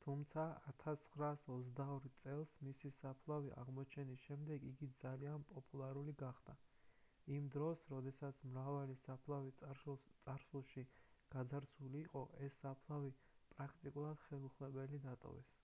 [0.00, 0.42] თუმცა
[0.80, 6.56] 1922 წელს მისი საფლავის აღმოჩენის შემდეგ იგი ძალიან პოპულარული გახდა
[7.36, 10.84] იმ დროს როდესაც მრავალი საფლავი წარსულში
[11.36, 13.14] გაძარცვული იყო ეს საფლავი
[13.56, 15.56] პრაქტიკულად ხელუხლებელი დატოვეს